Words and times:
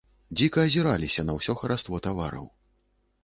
Дзіка 0.37 0.63
азіраліся 0.69 1.25
на 1.27 1.35
ўсё 1.37 1.55
хараство 1.59 1.99
тавараў. 2.07 2.45